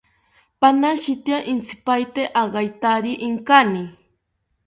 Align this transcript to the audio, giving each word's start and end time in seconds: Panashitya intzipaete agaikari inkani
Panashitya 0.59 1.37
intzipaete 1.51 2.23
agaikari 2.43 3.13
inkani 3.27 3.83